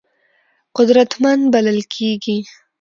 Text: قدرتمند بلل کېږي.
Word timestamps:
قدرتمند 0.77 1.41
بلل 1.53 1.79
کېږي. 1.93 2.37